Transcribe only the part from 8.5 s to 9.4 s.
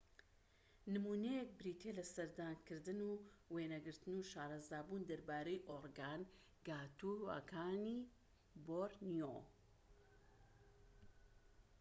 بۆرنیۆ